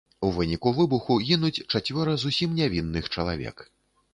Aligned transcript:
У 0.27 0.29
выніку 0.37 0.71
выбуху 0.77 1.17
гінуць 1.27 1.63
чацвёра 1.73 2.15
зусім 2.25 2.59
нявінных 2.61 3.11
чалавек. 3.19 3.57